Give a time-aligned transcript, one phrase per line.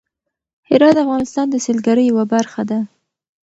[0.69, 2.79] هرات د افغانستان د سیلګرۍ یوه برخه ده.